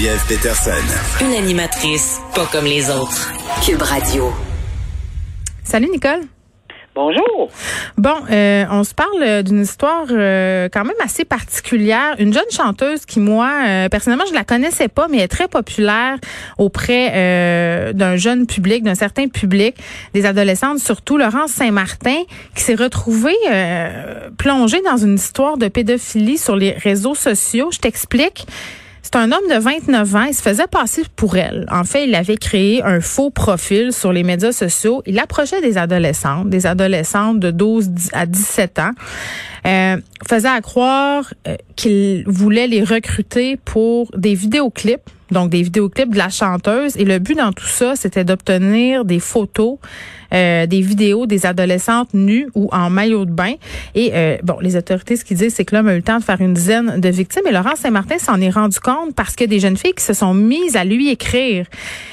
[0.00, 1.20] Geneviève Peterson.
[1.20, 3.30] Une animatrice pas comme les autres.
[3.62, 4.32] Cube Radio.
[5.62, 6.20] Salut Nicole.
[6.94, 7.50] Bonjour.
[7.98, 12.14] Bon, euh, on se parle d'une histoire euh, quand même assez particulière.
[12.18, 16.16] Une jeune chanteuse qui, moi, euh, personnellement, je la connaissais pas, mais est très populaire
[16.56, 19.76] auprès d'un jeune public, d'un certain public,
[20.14, 22.22] des adolescentes, surtout Laurence Saint-Martin,
[22.54, 23.36] qui s'est retrouvée
[24.38, 27.68] plongée dans une histoire de pédophilie sur les réseaux sociaux.
[27.70, 28.46] Je t'explique.
[29.12, 30.22] C'est un homme de 29 ans.
[30.22, 31.66] Il se faisait passer pour elle.
[31.68, 35.02] En fait, il avait créé un faux profil sur les médias sociaux.
[35.04, 38.92] Il approchait des adolescentes, des adolescentes de 12 à 17 ans.
[39.66, 39.96] Euh,
[40.28, 46.18] faisait à croire euh, qu'il voulait les recruter pour des vidéoclips donc des vidéoclips de
[46.18, 46.96] la chanteuse.
[46.96, 49.78] Et le but dans tout ça, c'était d'obtenir des photos,
[50.32, 53.54] euh, des vidéos des adolescentes nues ou en maillot de bain.
[53.94, 56.18] Et euh, bon, les autorités, ce qu'ils disent, c'est que l'homme a eu le temps
[56.18, 57.42] de faire une dizaine de victimes.
[57.48, 60.34] Et Laurent Saint-Martin s'en est rendu compte parce que des jeunes filles qui se sont
[60.34, 61.66] mises à lui écrire,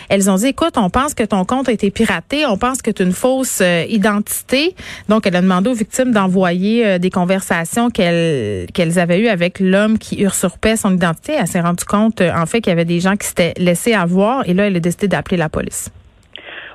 [0.09, 2.91] elles ont dit, écoute, on pense que ton compte a été piraté, on pense que
[2.91, 4.75] tu une fausse euh, identité.
[5.09, 9.97] Donc, elle a demandé aux victimes d'envoyer des conversations qu'elles qu'elles avaient eues avec l'homme
[9.97, 11.33] qui usurpait son identité.
[11.37, 14.47] Elle s'est rendue compte, en fait, qu'il y avait des gens qui s'étaient laissés avoir
[14.49, 15.91] et là, elle a décidé d'appeler la police.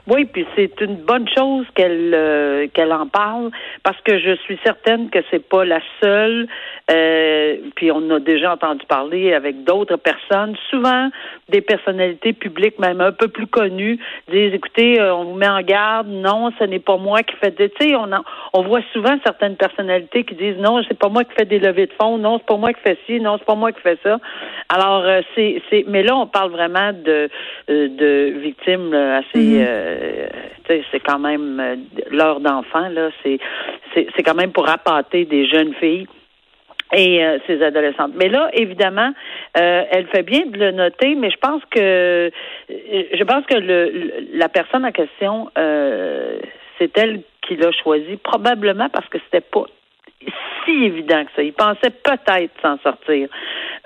[0.09, 3.51] Oui, puis c'est une bonne chose qu'elle euh, qu'elle en parle
[3.85, 6.49] parce que je suis certaine que c'est pas la seule.
[6.91, 11.09] Euh, puis on a déjà entendu parler avec d'autres personnes, souvent
[11.49, 15.63] des personnalités publiques, même un peu plus connues, disent écoutez, euh, on vous met en
[15.63, 17.71] garde, non, ce n'est pas moi qui fais des.
[17.71, 18.11] Tu sais, on
[18.55, 21.87] on voit souvent certaines personnalités qui disent non, c'est pas moi qui fais des levées
[21.87, 23.99] de fonds, non, c'est pas moi qui fais ci, non, c'est pas moi qui fais
[24.03, 24.19] ça.
[24.69, 25.05] Alors
[25.37, 27.29] c'est c'est, mais là on parle vraiment de
[27.69, 29.39] de victimes assez.
[29.39, 29.92] Mm-hmm.
[29.93, 30.29] Euh,
[30.91, 31.77] c'est quand même euh,
[32.11, 33.39] l'heure d'enfant là, c'est
[33.95, 36.07] c'est quand même pour appâter des jeunes filles
[36.95, 38.13] et euh, ces adolescentes.
[38.15, 39.13] Mais là, évidemment,
[39.55, 42.31] elle fait bien de le noter, mais je pense que
[42.69, 49.09] je pense que le, la personne en question, c'est elle qui l'a choisi, probablement parce
[49.09, 49.67] que c'était pas
[50.65, 51.43] si évident que ça.
[51.43, 53.29] Il pensait peut-être s'en sortir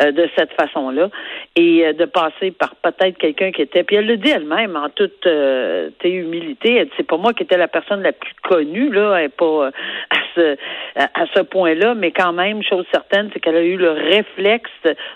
[0.03, 1.09] euh, de cette façon-là
[1.57, 3.83] et euh, de passer par peut-être quelqu'un qui était.
[3.83, 6.77] Puis elle le dit elle-même en toute euh, humilité.
[6.77, 9.69] Elle dit c'est pas moi qui était la personne la plus connue là, elle pas
[10.11, 10.57] à ce
[10.97, 14.71] à ce point-là, mais quand même chose certaine, c'est qu'elle a eu le réflexe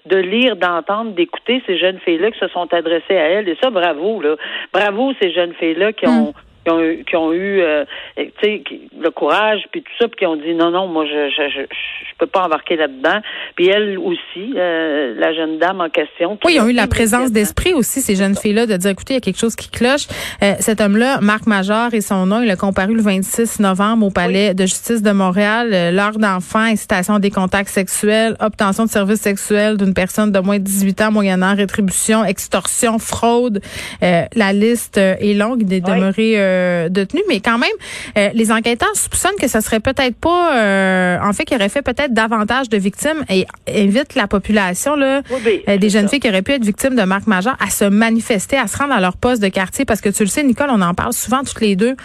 [0.07, 3.49] de lire, d'entendre, d'écouter ces jeunes filles-là qui se sont adressées à elle.
[3.49, 4.37] Et ça, bravo là,
[4.73, 7.85] bravo ces jeunes filles-là qui ont mm qui ont, qui ont eu euh,
[8.17, 11.61] le courage puis tout ça puis qui ont dit non non moi je je je,
[11.63, 13.21] je peux pas embarquer là-dedans.
[13.57, 17.33] Puis elle aussi euh, la jeune dame en question oui ils ont eu la présence
[17.33, 19.71] d'esprit aussi ces jeunes filles là de dire écoutez il y a quelque chose qui
[19.71, 20.07] cloche.
[20.43, 24.07] Euh, cet homme là Marc Major et son nom il a comparu le 26 novembre
[24.07, 25.71] au palais de justice de Montréal.
[25.73, 30.59] Euh, l'heure d'enfant incitation des contacts sexuels obtention de services sexuels d'une personne de moins
[30.59, 33.61] de 18 ans moyennant rétribution extorsion fraude.
[34.01, 35.63] La liste est longue.
[35.63, 37.71] Il est demeuré euh, mais quand même,
[38.19, 41.83] euh, les enquêteurs soupçonnent que ce serait peut-être pas, euh, en fait, qu'il aurait fait
[41.83, 45.23] peut-être davantage de victimes et invite la population là,
[45.67, 48.67] des jeunes filles qui auraient pu être victimes de Marc Major à se manifester, à
[48.67, 50.95] se rendre à leur poste de quartier, parce que tu le sais, Nicole, on en
[50.95, 51.97] parle souvent toutes les deux.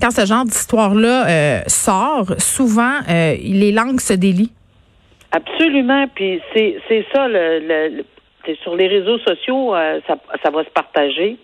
[0.00, 4.52] Quand ce genre d'histoire-là sort, souvent, les langues se délient.
[5.32, 8.02] Absolument, puis c'est ça le,
[8.62, 9.74] sur les réseaux sociaux,
[10.06, 11.36] ça, ça va se partager.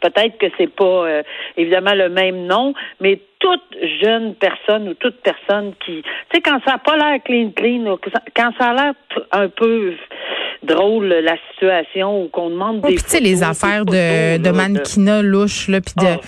[0.00, 1.22] Peut-être que c'est pas euh,
[1.56, 3.62] évidemment le même nom, mais toute
[4.02, 7.98] jeune personne ou toute personne qui, tu sais, quand ça n'a pas l'air clean clean,
[8.34, 8.94] quand ça a l'air
[9.32, 9.94] un peu
[10.62, 12.94] drôle la situation ou qu'on demande des.
[12.94, 16.06] Puis tu sais les affaires de, de mannequinat louche là, puis de.
[16.06, 16.20] Ah.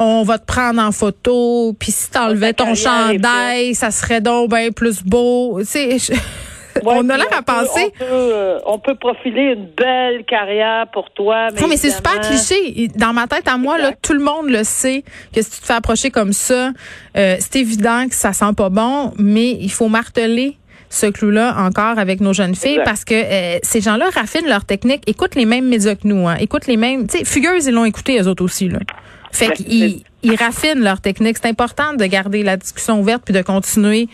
[0.00, 4.70] On va te prendre en photo, puis si t'enlevais ton chandail, ça serait donc bien
[4.72, 5.60] plus beau.
[5.60, 6.14] Tu sais,
[6.84, 7.92] on a l'air à penser.
[8.00, 11.48] Euh, on peut, profiler une belle carrière pour toi.
[11.52, 12.88] Mais, mais c'est super cliché.
[12.96, 15.04] Dans ma tête, à moi, là, tout le monde le sait
[15.34, 16.70] que si tu te fais approcher comme ça,
[17.16, 20.56] euh, c'est évident que ça sent pas bon, mais il faut marteler
[20.90, 25.02] ce clou-là encore avec nos jeunes filles parce que euh, ces gens-là raffinent leur technique,
[25.08, 27.08] écoutent les mêmes médias que nous, hein, écoutent les mêmes.
[27.08, 28.78] Tu sais, Fugueuse, ils l'ont écouté eux autres aussi là.
[29.32, 31.38] Fait qu'ils ils raffinent leur technique.
[31.40, 34.08] C'est important de garder la discussion ouverte puis de continuer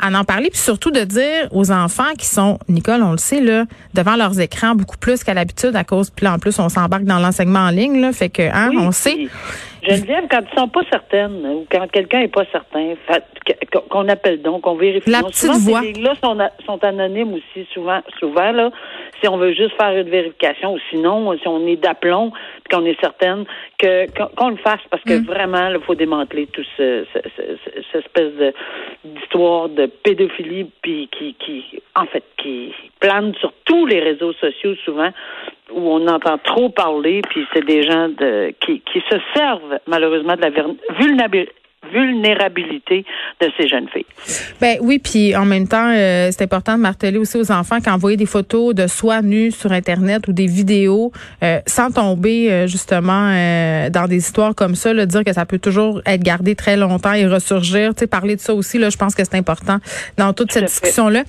[0.00, 3.40] à en parler, puis surtout de dire aux enfants qui sont, Nicole, on le sait,
[3.40, 3.64] là,
[3.94, 7.04] devant leurs écrans beaucoup plus qu'à l'habitude à cause, puis là, en plus, on s'embarque
[7.04, 9.28] dans l'enseignement en ligne, là, fait que, hein, on sait.
[9.82, 12.94] Geneviève, quand ils sont pas certaines, ou quand quelqu'un est pas certain,
[13.90, 15.08] qu'on appelle donc, on vérifie.
[15.10, 15.80] La petite voix.
[15.80, 16.36] Ces là sont,
[16.66, 18.70] sont anonymes aussi, souvent, souvent, là,
[19.20, 22.32] si on veut juste faire une vérification, ou sinon, si on est d'aplomb,
[22.70, 23.44] qu'on est certaine,
[23.78, 24.06] que
[24.36, 25.24] qu'on le fasse, parce que mm.
[25.24, 28.52] vraiment, il faut démanteler tout ce, cette espèce de
[29.04, 34.74] d'histoire de pédophilie, puis qui, qui, en fait, qui plane sur tous les réseaux sociaux
[34.84, 35.10] souvent,
[35.72, 40.36] où on entend trop parler, puis c'est des gens de, qui, qui se servent malheureusement
[40.36, 40.50] de la
[40.98, 41.52] vulnérabilité
[41.92, 43.04] vulnérabilité
[43.40, 44.04] de ces jeunes filles.
[44.60, 48.18] Ben oui, puis en même temps, euh, c'est important de marteler aussi aux enfants qu'envoyer
[48.18, 51.10] des photos de soi nus sur Internet ou des vidéos
[51.42, 53.30] euh, sans tomber euh, justement
[53.90, 57.12] dans des histoires comme ça, là, dire que ça peut toujours être gardé très longtemps
[57.12, 57.94] et ressurgir.
[57.94, 59.78] Tu sais, parler de ça aussi, là, je pense que c'est important
[60.16, 61.24] dans toute cette discussion-là.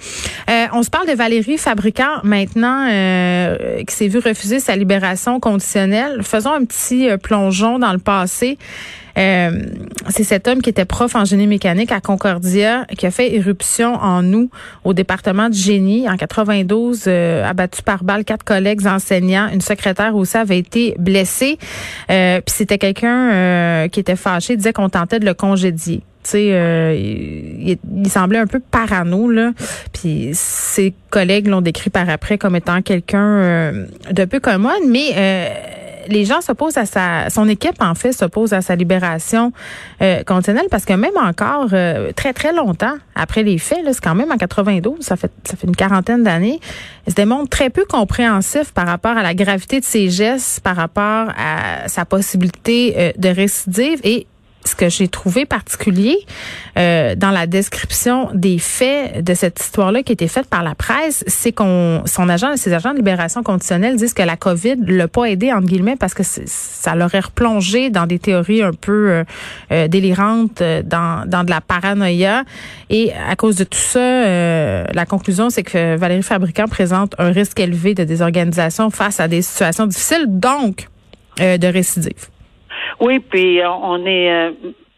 [0.74, 2.88] on se parle de Valérie Fabricant maintenant,
[3.88, 6.24] qui s'est vu refuser sa libération conditionnelle.
[6.24, 8.57] Faisons un petit plongeon dans le passé.
[9.18, 9.52] Euh,
[10.10, 13.96] c'est cet homme qui était prof en génie mécanique à Concordia, qui a fait éruption
[13.96, 14.50] en août
[14.84, 20.16] au département de génie en 92, euh, abattu par balle quatre collègues enseignants, une secrétaire
[20.16, 21.58] aussi avait été blessée.
[22.10, 26.02] Euh, puis c'était quelqu'un qui était fâché, disait qu'on tentait de le congédier.
[26.24, 29.52] Tu sais, il, il, semblait un peu parano là.
[29.92, 33.74] Puis ses collègues l'ont décrit par après comme étant quelqu'un
[34.12, 35.13] de peu commode, mais
[36.12, 39.52] les gens s'opposent à sa, son équipe en fait s'oppose à sa libération
[40.02, 40.24] euh,
[40.69, 44.38] parce que même encore euh, très très longtemps après les faits, c'est quand même en
[44.38, 46.60] 92, ça fait ça fait une quarantaine d'années,
[47.08, 50.75] il se démontre très peu compréhensif par rapport à la gravité de ses gestes, par
[50.75, 54.28] rapport à sa possibilité euh, de récidive et
[54.66, 56.18] ce que j'ai trouvé particulier
[56.78, 60.75] euh, dans la description des faits de cette histoire-là qui a été faite par la
[60.75, 65.08] presse, c'est qu'on son agent, ses agents de libération conditionnelle disent que la COVID l'a
[65.08, 69.24] pas aidé entre guillemets parce que ça l'aurait replongé dans des théories un peu euh,
[69.72, 72.44] euh délirantes, euh, dans, dans de la paranoïa.
[72.90, 77.31] Et à cause de tout ça, euh, la conclusion c'est que Valérie Fabricant présente un
[77.31, 80.88] risque élevé de désorganisation face à des situations difficiles, donc
[81.38, 82.28] de récidive.
[83.01, 84.51] Oui, puis euh, on est euh,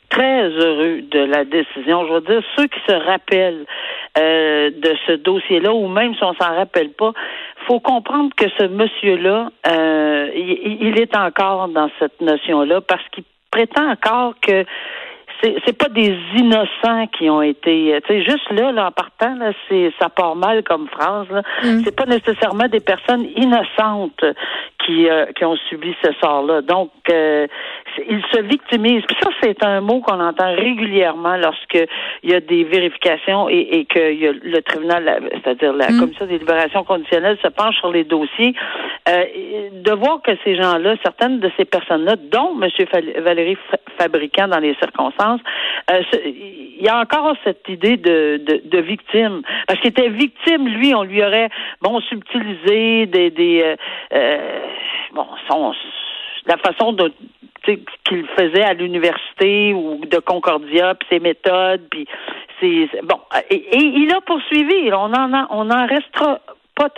[0.09, 2.05] très heureux de la décision.
[2.05, 3.65] Je veux dire, ceux qui se rappellent
[4.17, 7.13] euh, de ce dossier-là, ou même si on s'en rappelle pas,
[7.65, 9.49] faut comprendre que ce monsieur-là,
[10.35, 14.65] il, est encore dans cette notion-là parce qu'il prétend encore que
[15.65, 19.51] c'est pas des innocents qui ont été tu sais juste là là en partant là
[19.67, 21.81] c'est ça part mal comme phrase là mm.
[21.83, 24.23] c'est pas nécessairement des personnes innocentes
[24.85, 26.91] qui qui ont subi ce sort là donc
[27.97, 29.03] il se victimise.
[29.07, 31.77] Puis ça, c'est un mot qu'on entend régulièrement lorsque
[32.23, 35.99] il y a des vérifications et, et que y a le tribunal, c'est-à-dire la mm.
[35.99, 38.55] commission des libérations conditionnelles, se penche sur les dossiers.
[39.09, 39.23] Euh,
[39.73, 42.69] de voir que ces gens-là, certaines de ces personnes-là, dont M.
[43.23, 43.57] Valérie
[43.97, 45.32] Fabricant dans les circonstances,
[45.91, 49.41] euh, il y a encore cette idée de, de, victime.
[49.67, 51.49] Parce qu'il était victime, lui, on lui aurait,
[51.81, 53.75] bon, subtilisé des, euh,
[54.13, 54.59] euh
[55.13, 55.25] bon,
[56.45, 56.95] la façon
[57.63, 62.07] qu'il faisait à l'université ou de Concordia, puis ses méthodes, puis
[62.59, 63.19] c'est bon.
[63.49, 64.91] Et, il a poursuivi.
[64.93, 66.39] On en on en restera
[66.75, 66.89] pas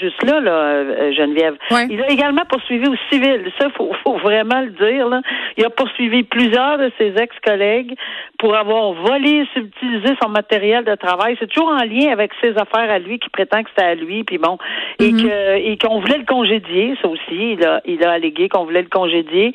[0.00, 1.56] juste là, là, euh, Geneviève.
[1.90, 3.44] Il a également poursuivi au civil.
[3.60, 5.08] Ça, faut, faut vraiment le dire.
[5.08, 5.20] Là.
[5.56, 7.94] Il a poursuivi plusieurs de ses ex-collègues
[8.38, 11.36] pour avoir volé, subtilisé son matériel de travail.
[11.38, 14.24] C'est toujours en lien avec ses affaires à lui, qui prétend que c'était à lui,
[14.24, 14.56] puis bon,
[14.98, 16.94] et que et qu'on voulait le congédier.
[17.02, 19.52] Ça aussi, il a, il a allégué qu'on voulait le congédier.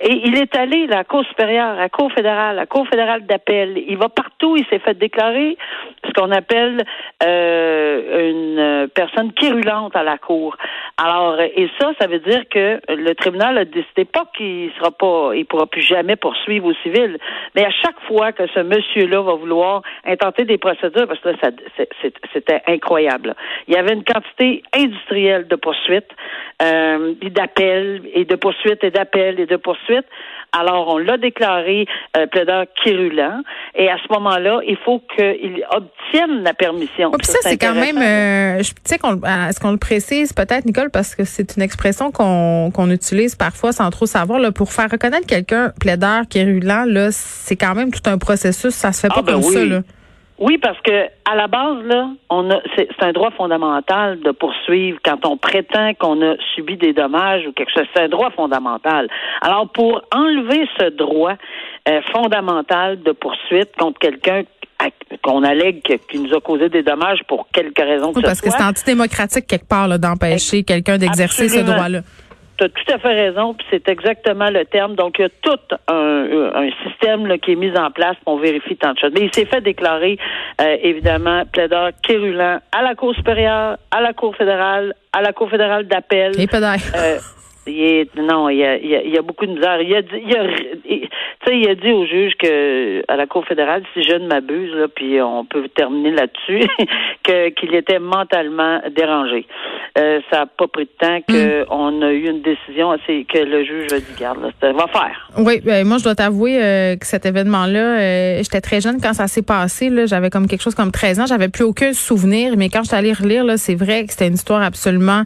[0.00, 2.86] Et il est allé à la Cour supérieure, à la Cour fédérale, à la Cour
[2.88, 3.82] fédérale d'appel.
[3.88, 4.56] Il va partout.
[4.56, 5.56] Il s'est fait déclarer
[6.04, 6.84] ce qu'on appelle
[7.22, 10.56] euh, une personne quérulente à la cour.
[10.96, 15.32] Alors, et ça, ça veut dire que le tribunal a décidé pas qu'il sera pas,
[15.34, 17.18] il pourra plus jamais poursuivre au civil.
[17.54, 21.50] Mais à chaque fois que ce monsieur-là va vouloir intenter des procédures, parce que là,
[22.32, 23.34] c'était incroyable.
[23.68, 26.10] Il y avait une quantité industrielle de poursuites,
[26.62, 30.08] euh, d'appels et de poursuites et d'appels et de poursuites.
[30.58, 31.86] Alors, on l'a déclaré
[32.16, 33.42] euh, plaideur quérulent.
[33.74, 37.10] Et à ce moment-là, il faut qu'il obtienne la permission.
[37.10, 41.14] puis ça, c'est quand même, euh, tu sais, est-ce qu'on le précise peut-être, Nicole, parce
[41.14, 44.38] que c'est une expression qu'on qu'on utilise parfois sans trop savoir.
[44.38, 48.74] Là, pour faire reconnaître quelqu'un plaideur quérulent, là, c'est quand même tout un processus.
[48.74, 49.80] Ça se fait pas ah, ben comme ça, là.
[50.38, 54.98] Oui, parce que à la base, là, on a c'est un droit fondamental de poursuivre
[55.02, 57.86] quand on prétend qu'on a subi des dommages ou quelque chose.
[57.94, 59.08] C'est un droit fondamental.
[59.40, 61.36] Alors, pour enlever ce droit
[61.88, 64.42] euh, fondamental de poursuite contre quelqu'un
[65.22, 68.50] qu'on allègue qui nous a causé des dommages pour quelque raison que oui, parce que
[68.50, 72.00] c'est antidémocratique quelque part d'empêcher quelqu'un d'exercer ce droit-là.
[72.58, 74.94] Tu as tout à fait raison, puis c'est exactement le terme.
[74.94, 75.58] Donc, il y a tout
[75.88, 79.12] un, un système là, qui est mis en place pour vérifier tant de choses.
[79.14, 80.18] Mais il s'est fait déclarer,
[80.60, 85.50] euh, évidemment, plaideur quérulant à la Cour supérieure, à la Cour fédérale, à la Cour
[85.50, 86.32] fédérale d'appel.
[86.40, 86.46] Et
[86.94, 87.18] euh,
[87.66, 89.80] il est, non, il y a, il y a, beaucoup de misère.
[89.80, 93.82] Il a dit, il a, il a dit au juge que à la Cour fédérale,
[93.94, 96.66] si je ne m'abuse, là, puis on peut terminer là-dessus,
[97.24, 99.46] que qu'il était mentalement dérangé.
[99.98, 102.02] Euh, ça n'a pas pris de temps qu'on hmm.
[102.02, 105.30] a eu une décision, c'est que le juge a dit garde, là, va faire.
[105.38, 109.14] Oui, ben, moi je dois t'avouer euh, que cet événement-là, euh, j'étais très jeune quand
[109.14, 109.88] ça s'est passé.
[109.88, 112.88] Là, j'avais comme quelque chose comme 13 ans, j'avais plus aucun souvenir, mais quand je
[112.88, 115.22] suis allée relire, là, c'est vrai que c'était une histoire absolument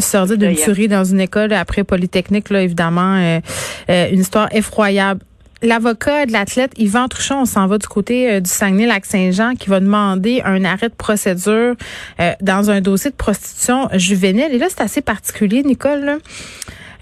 [0.00, 3.40] sordide d'une tuerie dans une école après Polytechnique, là, évidemment,
[3.88, 5.20] une histoire effroyable
[5.62, 9.80] l'avocat de l'athlète Yvan Truchon, on s'en va du côté euh, du Saguenay-Lac-Saint-Jean qui va
[9.80, 11.74] demander un arrêt de procédure
[12.20, 14.48] euh, dans un dossier de prostitution juvénile.
[14.52, 16.18] Et là, c'est assez particulier, Nicole.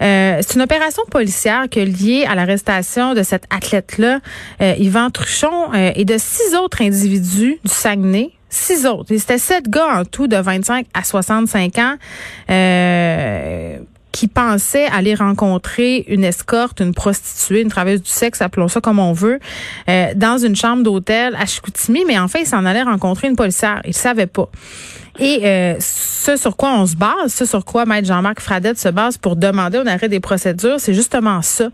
[0.01, 4.19] Euh, c'est une opération policière qui est liée à l'arrestation de cet athlète-là,
[4.59, 8.31] Yvan Truchon, et de six autres individus du Saguenay.
[8.49, 9.13] Six autres.
[9.17, 11.95] C'était sept gars en tout de 25 à 65 ans
[14.15, 18.97] qui pensait aller rencontrer une escorte, une prostituée, une travailleuse du sexe, appelons ça comme
[18.97, 19.39] on veut,
[19.89, 23.35] euh, dans une chambre d'hôtel à Chicoutimi, mais en fait, il s'en allait rencontrer une
[23.35, 23.81] policière.
[23.85, 24.47] Il savait pas.
[25.19, 28.87] Et euh, ce sur quoi on se base, ce sur quoi Maître Jean-Marc Fradette se
[28.87, 31.67] base pour demander un arrêt des procédures, c'est justement ça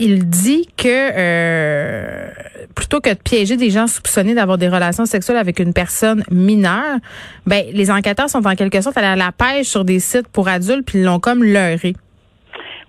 [0.00, 2.28] il dit que euh,
[2.74, 6.98] plutôt que de piéger des gens soupçonnés d'avoir des relations sexuelles avec une personne mineure,
[7.46, 10.86] ben les enquêteurs sont en quelque sorte à la pêche sur des sites pour adultes
[10.86, 11.94] puis ils l'ont comme leurré.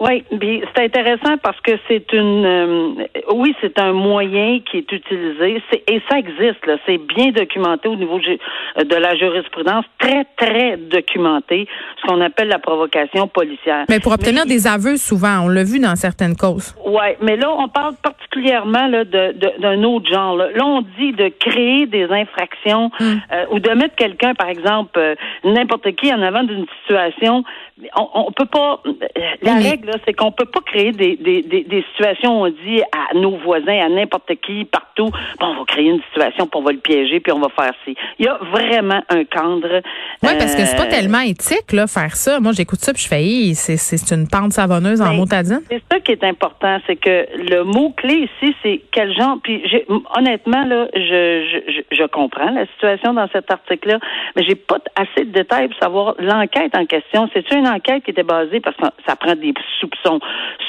[0.02, 3.06] Oui, c'est intéressant parce que c'est une, euh,
[3.36, 7.96] oui, c'est un moyen qui est utilisé, et ça existe là, c'est bien documenté au
[7.96, 11.68] niveau de la jurisprudence, très très documenté,
[12.02, 13.86] ce qu'on appelle la provocation policière.
[13.90, 16.76] Mais pour obtenir des aveux, souvent, on l'a vu dans certaines causes.
[16.84, 20.36] Oui, mais là, on parle particulièrement là d'un de, autre genre.
[20.36, 20.48] Là.
[20.64, 23.04] on dit de créer des infractions hmm.
[23.32, 27.44] euh, ou de mettre quelqu'un, par exemple, euh, n'importe qui en avant d'une situation.
[27.96, 28.82] On, peut pas.
[29.42, 33.38] La règle c'est qu'on peut pas créer des, des, des, situations, on dit, à nos
[33.38, 35.10] voisins, à n'importe qui, partout.
[35.40, 37.74] Bon, on va créer une situation, puis on va le piéger, puis on va faire
[37.86, 37.96] ci.
[38.20, 39.82] Il y a vraiment un cadre.
[40.24, 42.40] Oui, parce que c'est pas euh, tellement éthique, là, faire ça.
[42.40, 45.62] Moi, j'écoute ça, puis je fais, c'est une pente savonneuse en ben, motadine.
[45.70, 49.38] C'est ça qui est important, c'est que le mot-clé ici, c'est quel genre.
[49.42, 49.64] Puis,
[50.16, 54.00] honnêtement, là, je, je, je comprends la situation dans cet article-là,
[54.36, 57.30] mais j'ai pas assez de détails pour savoir l'enquête en question.
[57.34, 60.20] C'est une enquête qui était basée parce que ça prend des soupçons.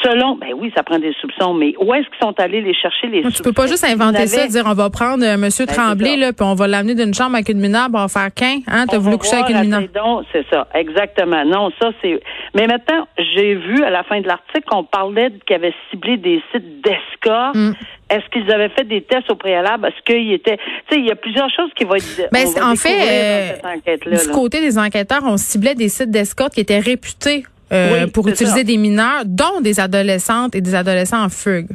[0.03, 3.09] Selon, ben oui, ça prend des soupçons, mais où est-ce qu'ils sont allés les chercher
[3.09, 3.37] les soupçons?
[3.37, 6.33] Tu peux pas juste inventer ça, dire on va prendre euh, Monsieur ben, Tremblay là,
[6.33, 8.99] puis on va l'amener d'une chambre avec une mineure, on va faire qu'un, hein, t'as
[8.99, 10.23] voulu coucher avec une mineure.
[10.33, 11.45] C'est ça, exactement.
[11.45, 12.21] Non, ça c'est.
[12.55, 16.43] Mais maintenant, j'ai vu à la fin de l'article qu'on parlait qu'ils avaient ciblé des
[16.53, 17.55] sites d'escorte.
[17.55, 17.73] Mm.
[18.13, 19.87] Est-ce qu'ils avaient fait des tests au préalable?
[19.87, 20.59] Est-ce qu'il était.
[20.59, 22.29] Tu sais, il y a plusieurs choses qui vont être.
[22.31, 26.79] Ben, en fait, euh, du côté des enquêteurs, on ciblait des sites d'escorte qui étaient
[26.79, 31.71] réputés euh, pour utiliser des mineurs, dont des adolescentes et des adolescents en fugue.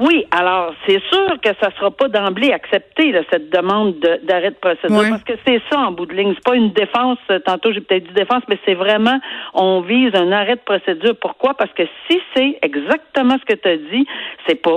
[0.00, 5.10] Oui, alors c'est sûr que ça sera pas d'emblée accepté cette demande d'arrêt de, procédure
[5.10, 6.34] parce que c'est ça en bout de ligne.
[6.34, 7.18] C'est pas une défense.
[7.44, 9.18] Tantôt j'ai peut-être dit défense, mais c'est vraiment
[9.54, 11.16] on vise un arrêt de procédure.
[11.20, 11.54] Pourquoi?
[11.54, 14.06] Parce que si c'est exactement ce que tu as dit,
[14.46, 14.76] c'est pas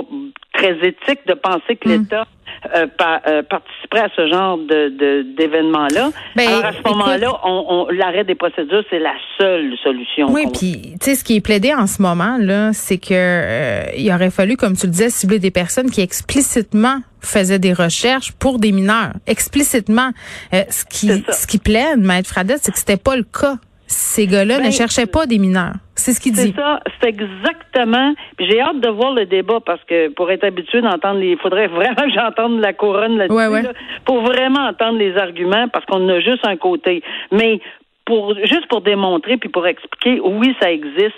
[0.62, 1.92] très éthique de penser que mm.
[1.92, 2.26] l'État
[2.74, 2.86] euh,
[3.26, 6.10] euh, participerait à ce genre de d'événements-là.
[6.36, 10.30] Ben, Alors à ce moment-là, on, l'arrêt des procédures, c'est la seule solution.
[10.30, 13.84] Oui, puis tu sais, ce qui est plaidé en ce moment là, c'est que euh,
[13.96, 18.32] il aurait fallu, comme tu le disais, cibler des personnes qui explicitement faisaient des recherches
[18.32, 20.10] pour des mineurs, explicitement.
[20.52, 23.56] ce qui ce qui plaide, Maître Fradette, c'est que c'était pas le cas
[23.92, 25.74] ces gars-là ne ben, cherchaient pas des mineurs.
[25.94, 26.52] C'est ce qu'il dit.
[26.54, 28.14] C'est ça, c'est exactement.
[28.38, 31.66] J'ai hâte de voir le débat parce que pour être habitué d'entendre les, il faudrait
[31.78, 33.68] vraiment que j'entende la couronne là-dessus,
[34.04, 37.02] pour vraiment entendre les arguments parce qu'on a juste un côté.
[37.30, 37.60] Mais
[38.04, 41.14] pour juste pour démontrer puis pour expliquer, oui, ça existe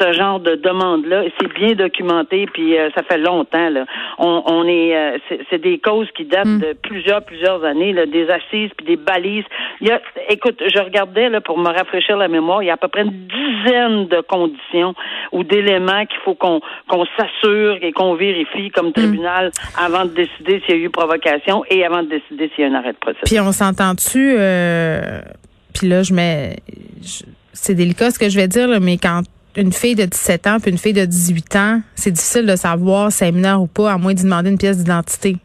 [0.00, 1.24] ce genre de demande-là.
[1.40, 3.70] C'est bien documenté, puis euh, ça fait longtemps.
[3.70, 3.84] Là.
[4.18, 5.18] On, on est, euh,
[5.50, 6.60] c'est des causes qui datent hmm.
[6.60, 9.44] de plusieurs, plusieurs années, là, des assises puis des balises.
[9.80, 12.62] Il y a, écoute, je regardais là pour me rafraîchir la mémoire.
[12.62, 14.94] Il y a à peu près une dizaine de conditions
[15.32, 18.92] ou d'éléments qu'il faut qu'on qu'on s'assure et qu'on vérifie comme hmm.
[18.92, 22.68] tribunal avant de décider s'il y a eu provocation et avant de décider s'il y
[22.68, 23.24] a un arrêt de procédure.
[23.24, 25.20] Puis on s'entend-tu euh,
[25.78, 26.56] puis là, je mets.
[27.52, 29.22] C'est délicat ce que je vais dire, mais quand
[29.58, 33.12] une fille de 17 ans puis une fille de 18 ans, c'est difficile de savoir
[33.12, 35.36] si elle est ou pas, à moins d'y demander une pièce d'identité.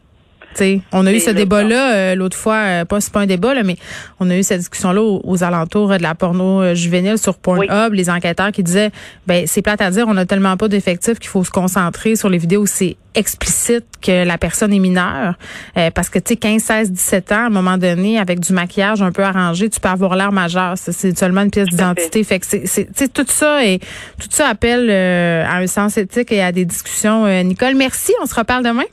[0.92, 3.62] On a eu ce débat-là euh, l'autre fois, euh, pas c'est pas un débat là,
[3.62, 3.76] mais
[4.20, 7.92] on a eu cette discussion-là aux, aux alentours de la porno euh, juvénile sur Pornhub,
[7.92, 8.90] les enquêteurs qui disaient
[9.26, 12.28] ben c'est plate à dire, on a tellement pas d'effectifs qu'il faut se concentrer sur
[12.28, 15.34] les vidéos où c'est explicite que la personne est mineure.
[15.76, 18.52] Euh, parce que tu sais 15 16 17 ans à un moment donné avec du
[18.52, 20.74] maquillage un peu arrangé tu peux avoir l'air majeur.
[20.76, 22.24] C'est seulement une pièce d'identité.
[22.24, 23.78] Fait que c'est tout ça et
[24.18, 27.74] tout ça appelle euh, à un sens éthique et à des discussions Euh, Nicole.
[27.74, 28.12] Merci.
[28.22, 28.84] On se reparle demain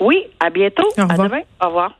[0.00, 0.86] Oui, à bientôt.
[0.98, 1.20] Au revoir.
[1.20, 1.42] À demain.
[1.62, 1.92] Au revoir.